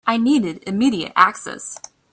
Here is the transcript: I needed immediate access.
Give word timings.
I 0.07 0.17
needed 0.17 0.63
immediate 0.65 1.11
access. 1.15 1.79